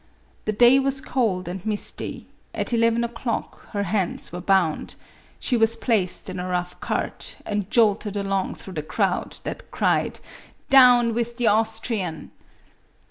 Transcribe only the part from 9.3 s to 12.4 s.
that cried, "Down with the Austrian!"